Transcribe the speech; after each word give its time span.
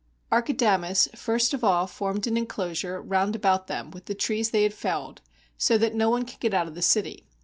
]Archidamus 0.33 1.07
first 1.15 1.53
of 1.53 1.63
all 1.63 1.85
formed 1.85 2.25
an 2.25 2.35
inclosure 2.35 2.99
round 2.99 3.35
about 3.35 3.67
them 3.67 3.91
with 3.91 4.05
the 4.05 4.15
trees 4.15 4.49
they 4.49 4.63
had 4.63 4.73
felled, 4.73 5.21
so 5.59 5.77
that 5.77 5.93
no 5.93 6.09
one 6.09 6.25
could 6.25 6.39
get 6.39 6.55
out 6.55 6.67
of 6.67 6.73
the 6.73 6.81
city. 6.81 7.27